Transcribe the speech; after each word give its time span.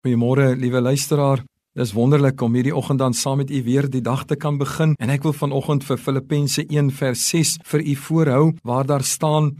Goeiemôre, 0.00 0.54
liewe 0.56 0.80
luisteraar. 0.80 1.42
Dis 1.76 1.90
wonderlik 1.92 2.40
om 2.40 2.54
hierdie 2.56 2.72
oggend 2.72 3.02
dan 3.02 3.12
saam 3.12 3.42
met 3.42 3.50
u 3.52 3.58
weer 3.66 3.84
die 3.84 4.00
dag 4.00 4.22
te 4.24 4.36
kan 4.40 4.56
begin 4.56 4.94
en 4.96 5.10
ek 5.12 5.26
wil 5.26 5.34
vanoggend 5.36 5.84
vir 5.84 5.98
Filippense 6.00 6.62
1 6.64 6.88
vers 6.96 7.24
6 7.34 7.50
vir 7.68 7.84
u 7.84 7.96
voorhou 8.06 8.46
waar 8.64 8.88
daar 8.88 9.04
staan 9.04 9.50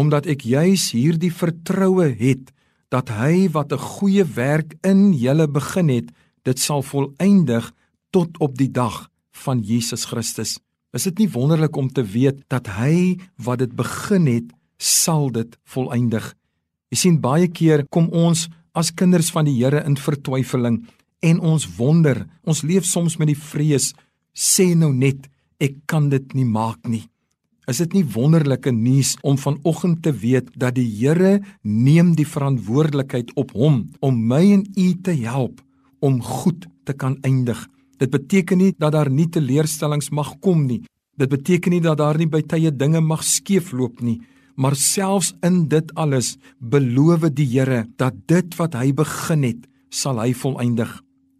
omdat 0.00 0.24
ek 0.24 0.46
juis 0.48 0.86
hierdie 0.96 1.28
vertroue 1.28 2.06
het 2.16 2.48
dat 2.88 3.12
hy 3.12 3.50
wat 3.52 3.76
'n 3.76 3.84
goeie 4.00 4.24
werk 4.24 4.72
in 4.80 5.12
julle 5.12 5.46
begin 5.46 5.92
het, 5.92 6.08
dit 6.48 6.58
sal 6.58 6.80
volëindig 6.80 7.68
tot 8.10 8.40
op 8.40 8.56
die 8.56 8.72
dag 8.72 9.10
van 9.44 9.60
Jesus 9.60 10.08
Christus. 10.08 10.56
Is 10.96 11.04
dit 11.04 11.18
nie 11.18 11.28
wonderlik 11.28 11.76
om 11.76 11.92
te 11.92 12.02
weet 12.02 12.40
dat 12.48 12.66
hy 12.66 13.20
wat 13.36 13.58
dit 13.58 13.76
begin 13.76 14.26
het, 14.26 14.48
sal 14.78 15.28
dit 15.28 15.58
volëindig? 15.64 16.34
Jy 16.88 16.96
sien 16.96 17.20
baie 17.20 17.48
keer 17.48 17.84
kom 17.86 18.08
ons 18.08 18.48
as 18.74 18.92
kinders 18.94 19.30
van 19.34 19.48
die 19.48 19.56
Here 19.58 19.82
in 19.86 19.96
vertwyfeling 19.98 20.82
en 21.20 21.40
ons 21.40 21.66
wonder, 21.76 22.24
ons 22.48 22.62
leef 22.64 22.86
soms 22.88 23.18
met 23.20 23.28
die 23.32 23.38
vrees, 23.38 23.92
sê 24.32 24.72
nou 24.74 24.92
net 24.94 25.28
ek 25.60 25.82
kan 25.90 26.08
dit 26.12 26.34
nie 26.34 26.48
maak 26.48 26.88
nie. 26.88 27.04
Is 27.68 27.78
dit 27.82 27.92
nie 27.94 28.06
wonderlike 28.16 28.72
nuus 28.74 29.14
om 29.22 29.36
vanoggend 29.38 30.00
te 30.02 30.12
weet 30.16 30.48
dat 30.58 30.74
die 30.78 30.88
Here 30.88 31.38
neem 31.62 32.14
die 32.18 32.26
verantwoordelikheid 32.26 33.34
op 33.38 33.52
hom 33.54 33.84
om 34.00 34.22
my 34.32 34.42
en 34.56 34.64
u 34.74 34.88
te 35.04 35.14
help 35.20 35.60
om 36.00 36.22
goed 36.24 36.66
te 36.88 36.96
kan 36.96 37.18
eindig. 37.22 37.60
Dit 38.00 38.10
beteken 38.10 38.58
nie 38.58 38.72
dat 38.78 38.96
daar 38.96 39.10
nie 39.12 39.28
teleurstellings 39.28 40.08
mag 40.10 40.32
kom 40.40 40.64
nie. 40.66 40.80
Dit 41.20 41.28
beteken 41.28 41.76
nie 41.76 41.82
dat 41.84 42.00
daar 42.00 42.16
nie 42.18 42.30
by 42.30 42.40
tye 42.48 42.72
dinge 42.72 43.02
mag 43.04 43.22
skeefloop 43.26 44.00
nie, 44.00 44.18
Maar 44.60 44.76
selfs 44.76 45.32
in 45.46 45.62
dit 45.72 45.94
alles 45.96 46.34
beloof 46.58 47.30
die 47.32 47.48
Here 47.48 47.86
dat 47.96 48.18
dit 48.28 48.56
wat 48.60 48.76
hy 48.76 48.92
begin 48.92 49.46
het, 49.46 49.62
sal 49.88 50.20
hy 50.20 50.34
volëindig. 50.36 50.92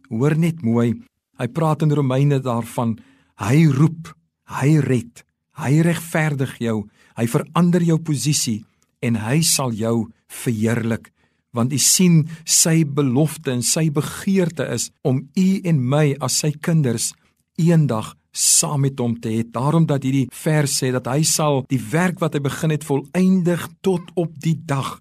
Hoor 0.09 0.35
net 0.35 0.63
mooi. 0.65 0.95
Hy 1.37 1.47
praat 1.53 1.85
in 1.85 1.93
Romeine 1.93 2.41
daarvan 2.41 2.97
hy 3.41 3.67
roep, 3.69 4.11
hy 4.57 4.81
red, 4.83 5.23
hy 5.61 5.79
regverdig 5.85 6.57
jou, 6.61 6.83
hy 7.17 7.25
verander 7.29 7.85
jou 7.85 7.97
posisie 8.01 8.61
en 9.01 9.17
hy 9.21 9.41
sal 9.45 9.73
jou 9.73 10.09
verheerlik 10.29 11.11
want 11.51 11.73
u 11.75 11.79
sien 11.83 12.21
sy 12.47 12.83
belofte 12.87 13.51
en 13.51 13.63
sy 13.65 13.89
begeerte 13.93 14.65
is 14.71 14.89
om 15.07 15.19
u 15.35 15.47
en 15.67 15.81
my 15.93 16.13
as 16.23 16.39
sy 16.43 16.53
kinders 16.63 17.11
eendag 17.59 18.13
saam 18.31 18.81
met 18.81 18.99
hom 18.99 19.19
te 19.19 19.29
hê. 19.29 19.43
Daarom 19.43 19.85
dat 19.85 20.03
hierdie 20.03 20.27
vers 20.31 20.79
sê 20.81 20.91
dat 20.91 21.07
hy 21.11 21.21
sal 21.27 21.63
die 21.69 21.81
werk 21.91 22.19
wat 22.19 22.35
hy 22.35 22.41
begin 22.43 22.73
het 22.73 22.87
volëindig 22.87 23.67
tot 23.81 24.11
op 24.15 24.35
die 24.39 24.55
dag 24.55 24.99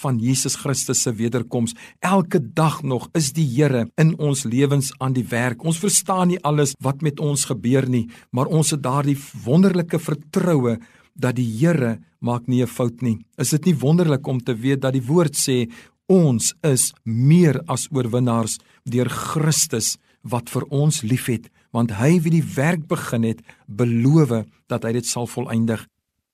van 0.00 0.18
Jesus 0.22 0.56
Christus 0.56 1.02
se 1.02 1.12
wederkoms. 1.12 1.74
Elke 2.00 2.40
dag 2.40 2.80
nog 2.82 3.08
is 3.18 3.32
die 3.36 3.46
Here 3.50 3.88
in 4.00 4.14
ons 4.18 4.44
lewens 4.44 4.92
aan 4.98 5.14
die 5.16 5.26
werk. 5.28 5.64
Ons 5.64 5.80
verstaan 5.82 6.30
nie 6.32 6.40
alles 6.46 6.74
wat 6.80 7.02
met 7.02 7.20
ons 7.20 7.44
gebeur 7.50 7.88
nie, 7.90 8.06
maar 8.30 8.48
ons 8.48 8.72
het 8.72 8.82
daardie 8.82 9.18
wonderlike 9.44 10.00
vertroue 10.00 10.78
dat 11.14 11.36
die 11.36 11.48
Here 11.58 11.98
maak 12.20 12.46
nie 12.48 12.62
'n 12.62 12.66
fout 12.66 13.02
nie. 13.02 13.18
Is 13.38 13.50
dit 13.50 13.64
nie 13.64 13.74
wonderlik 13.74 14.26
om 14.26 14.40
te 14.40 14.54
weet 14.54 14.80
dat 14.80 14.92
die 14.92 15.06
woord 15.06 15.34
sê 15.34 15.68
ons 16.08 16.54
is 16.62 16.92
meer 17.04 17.60
as 17.68 17.88
oorwinnaars 17.90 18.58
deur 18.84 19.08
Christus 19.08 19.98
wat 20.22 20.48
vir 20.50 20.64
ons 20.70 21.02
liefhet? 21.02 21.50
Want 21.74 21.96
hy 21.98 22.18
wie 22.24 22.34
die 22.38 22.46
werk 22.54 22.86
begin 22.90 23.26
het, 23.26 23.42
beloof 23.66 24.44
dat 24.70 24.84
hy 24.84 24.94
dit 24.98 25.06
sal 25.06 25.28
volëindig. 25.30 25.86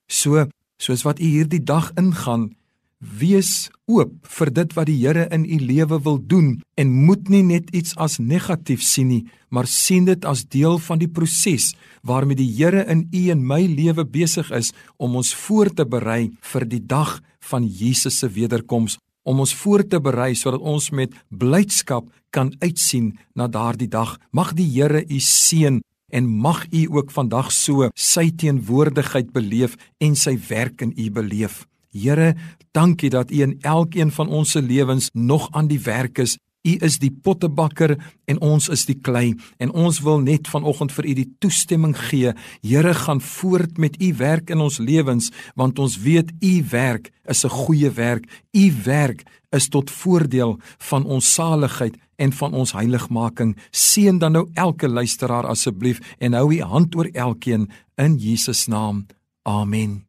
So, 0.08 0.46
soos 0.80 1.04
wat 1.06 1.20
u 1.20 1.26
hierdie 1.26 1.62
dag 1.64 1.92
ingaan, 1.96 2.50
wees 2.98 3.68
oop 3.86 4.12
vir 4.38 4.50
dit 4.50 4.72
wat 4.74 4.88
die 4.88 4.96
Here 4.98 5.26
in 5.34 5.44
u 5.44 5.58
lewe 5.60 5.98
wil 6.02 6.18
doen 6.18 6.62
en 6.80 6.94
moet 7.06 7.28
nie 7.28 7.42
net 7.44 7.68
iets 7.76 7.94
as 7.96 8.18
negatief 8.18 8.82
sien 8.82 9.08
nie, 9.08 9.26
maar 9.48 9.68
sien 9.68 10.06
dit 10.08 10.24
as 10.24 10.46
deel 10.48 10.78
van 10.78 10.98
die 10.98 11.08
proses 11.08 11.74
waarmee 12.02 12.40
die 12.40 12.50
Here 12.56 12.86
in 12.88 13.06
u 13.12 13.28
en 13.30 13.44
my 13.46 13.62
lewe 13.68 14.04
besig 14.04 14.50
is 14.50 14.72
om 14.96 15.16
ons 15.16 15.34
voor 15.34 15.70
te 15.70 15.84
berei 15.84 16.32
vir 16.40 16.64
die 16.64 16.80
dag 16.80 17.20
van 17.50 17.66
Jesus 17.68 18.18
se 18.18 18.28
wederkoms 18.32 18.96
om 19.26 19.42
ons 19.42 19.54
voor 19.62 19.84
te 19.86 20.00
berei 20.00 20.32
sodat 20.38 20.62
ons 20.62 20.90
met 20.94 21.14
blydskap 21.28 22.08
kan 22.30 22.52
uitsien 22.62 23.12
na 23.34 23.48
daardie 23.50 23.90
dag. 23.90 24.16
Mag 24.30 24.54
die 24.54 24.68
Here 24.70 25.02
u 25.02 25.18
seën 25.20 25.82
en 26.14 26.26
mag 26.26 26.66
u 26.70 26.86
ook 26.94 27.10
vandag 27.10 27.50
so 27.52 27.90
sy 27.94 28.30
teenwoordigheid 28.30 29.32
beleef 29.34 29.74
en 29.98 30.14
sy 30.16 30.36
werk 30.48 30.84
in 30.86 30.94
u 30.94 31.10
beleef. 31.10 31.64
Here, 31.96 32.34
dankie 32.76 33.10
dat 33.10 33.30
u 33.30 33.42
in 33.42 33.56
elkeen 33.60 34.12
van 34.12 34.28
ons 34.28 34.50
se 34.50 34.62
lewens 34.62 35.10
nog 35.12 35.48
aan 35.52 35.66
die 35.66 35.80
werk 35.80 36.18
is 36.18 36.36
U 36.66 36.76
is 36.86 36.98
die 36.98 37.10
pottebakker 37.10 37.96
en 38.26 38.40
ons 38.42 38.68
is 38.72 38.86
die 38.88 38.98
klei 38.98 39.34
en 39.62 39.70
ons 39.70 40.00
wil 40.02 40.20
net 40.24 40.48
vanoggend 40.50 40.92
vir 40.96 41.06
u 41.06 41.14
die 41.20 41.28
toestemming 41.38 41.94
gee. 42.08 42.34
Here 42.62 42.94
gaan 42.94 43.20
voort 43.20 43.78
met 43.78 44.00
u 44.02 44.12
werk 44.18 44.50
in 44.50 44.64
ons 44.64 44.78
lewens 44.82 45.30
want 45.54 45.78
ons 45.78 45.98
weet 46.02 46.32
u 46.42 46.54
werk 46.70 47.12
is 47.28 47.44
'n 47.44 47.48
goeie 47.48 47.90
werk. 47.90 48.24
U 48.52 48.72
werk 48.84 49.22
is 49.50 49.68
tot 49.68 49.90
voordeel 49.90 50.58
van 50.78 51.04
ons 51.04 51.34
saligheid 51.34 51.96
en 52.16 52.32
van 52.32 52.52
ons 52.52 52.72
heiligmaking. 52.72 53.56
Seën 53.70 54.18
dan 54.18 54.32
nou 54.32 54.48
elke 54.54 54.88
luisteraar 54.88 55.46
asseblief 55.46 56.00
en 56.18 56.32
hou 56.32 56.52
u 56.52 56.60
hand 56.60 56.96
oor 56.96 57.08
elkeen 57.12 57.70
in 57.94 58.16
Jesus 58.16 58.66
naam. 58.66 59.06
Amen. 59.42 60.05